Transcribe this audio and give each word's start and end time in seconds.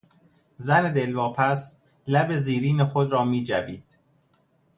زن 0.57 0.93
دلواپس، 0.93 1.75
لب 2.07 2.37
زیرین 2.37 2.85
خود 2.85 3.11
را 3.11 3.25
میجوید. 3.25 3.97